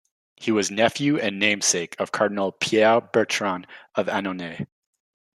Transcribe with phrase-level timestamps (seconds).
[0.35, 4.65] He was nephew and namesake of Cardinal Pierre Bertrand of Annonay.